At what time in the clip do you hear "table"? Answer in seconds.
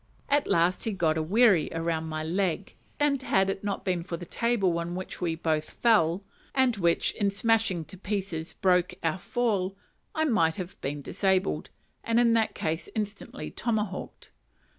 4.25-4.79